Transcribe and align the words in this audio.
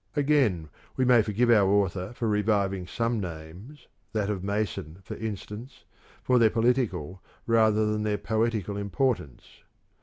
Again, 0.15 0.71
we 0.97 1.05
may 1.05 1.21
forgive 1.21 1.51
our 1.51 1.69
author 1.69 2.11
for 2.15 2.27
reviving 2.27 2.87
some 2.87 3.19
names, 3.19 3.87
that 4.13 4.31
of 4.31 4.43
Mason, 4.43 4.97
for 5.03 5.13
instance, 5.15 5.83
for 6.23 6.39
their 6.39 6.49
political 6.49 7.21
rather 7.45 7.85
than 7.85 8.01
their 8.01 8.17
poetical 8.17 8.77
importance. 8.77 9.61